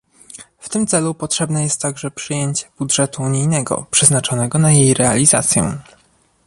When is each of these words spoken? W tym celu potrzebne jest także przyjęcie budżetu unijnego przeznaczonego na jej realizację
W 0.59 0.69
tym 0.69 0.87
celu 0.87 1.15
potrzebne 1.15 1.63
jest 1.63 1.81
także 1.81 2.11
przyjęcie 2.11 2.65
budżetu 2.77 3.21
unijnego 3.23 3.85
przeznaczonego 3.91 4.59
na 4.59 4.71
jej 4.71 4.93
realizację 4.93 5.77